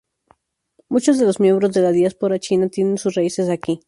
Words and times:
Muchos 0.89 1.19
de 1.19 1.27
los 1.27 1.39
miembros 1.39 1.73
de 1.73 1.81
la 1.83 1.91
diáspora 1.91 2.39
china 2.39 2.67
tienen 2.69 2.97
sus 2.97 3.13
raíces 3.13 3.49
aquí. 3.51 3.79